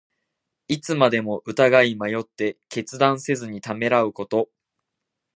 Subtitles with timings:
[0.67, 4.49] いつまでも疑い迷って、決断せずにためらうこと。